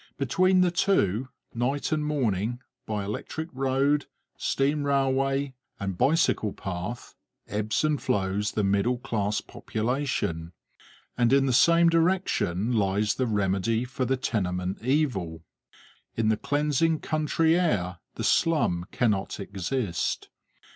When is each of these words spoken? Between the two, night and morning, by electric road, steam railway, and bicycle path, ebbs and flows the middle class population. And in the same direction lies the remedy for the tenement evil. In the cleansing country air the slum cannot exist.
Between 0.17 0.61
the 0.61 0.71
two, 0.71 1.29
night 1.53 1.91
and 1.91 2.03
morning, 2.03 2.59
by 2.87 3.05
electric 3.05 3.49
road, 3.53 4.07
steam 4.35 4.83
railway, 4.83 5.53
and 5.79 5.95
bicycle 5.95 6.53
path, 6.53 7.13
ebbs 7.47 7.83
and 7.83 8.01
flows 8.01 8.53
the 8.53 8.63
middle 8.63 8.97
class 8.97 9.41
population. 9.41 10.53
And 11.19 11.31
in 11.31 11.45
the 11.45 11.53
same 11.53 11.87
direction 11.87 12.71
lies 12.73 13.13
the 13.13 13.27
remedy 13.27 13.85
for 13.85 14.05
the 14.05 14.17
tenement 14.17 14.81
evil. 14.81 15.43
In 16.15 16.29
the 16.29 16.35
cleansing 16.37 17.01
country 17.01 17.55
air 17.59 17.99
the 18.15 18.23
slum 18.23 18.87
cannot 18.91 19.39
exist. 19.39 20.29